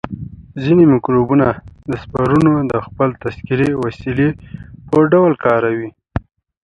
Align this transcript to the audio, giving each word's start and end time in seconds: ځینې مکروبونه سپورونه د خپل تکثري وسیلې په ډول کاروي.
ځینې 0.63 0.83
مکروبونه 0.93 1.47
سپورونه 2.01 2.51
د 2.71 2.73
خپل 2.85 3.09
تکثري 3.23 3.71
وسیلې 3.83 4.29
په 4.87 4.97
ډول 5.11 5.33
کاروي. 5.45 5.89